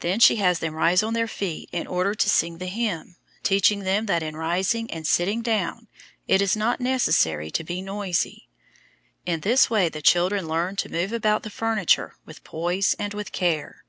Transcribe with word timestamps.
Then 0.00 0.20
she 0.20 0.36
has 0.36 0.58
them 0.58 0.74
rise 0.74 1.02
on 1.02 1.14
their 1.14 1.26
feet 1.26 1.70
in 1.72 1.86
order 1.86 2.14
to 2.14 2.28
sing 2.28 2.58
the 2.58 2.66
hymn, 2.66 3.16
teaching 3.42 3.80
them 3.80 4.04
that 4.04 4.22
in 4.22 4.36
rising 4.36 4.90
and 4.90 5.06
sitting 5.06 5.40
down 5.40 5.88
it 6.28 6.42
is 6.42 6.54
not 6.54 6.82
necessary 6.82 7.50
to 7.52 7.64
be 7.64 7.80
noisy. 7.80 8.46
In 9.24 9.40
this 9.40 9.70
way 9.70 9.88
the 9.88 10.02
children 10.02 10.46
learn 10.46 10.76
to 10.76 10.90
move 10.90 11.14
about 11.14 11.44
the 11.44 11.48
furniture 11.48 12.12
with 12.26 12.44
poise 12.44 12.94
and 12.98 13.14
with 13.14 13.32
care. 13.32 13.86